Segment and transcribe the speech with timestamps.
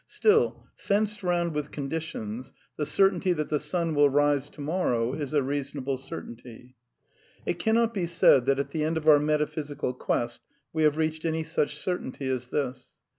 [0.07, 5.31] Still, fenced round with conditions, the certainty that the sun will rise to morrow is
[5.31, 6.75] a reasonable certainty.
[7.45, 10.41] It cannot be said that at the end of our metaphysical quest
[10.73, 12.97] we have reached any such certainty as this.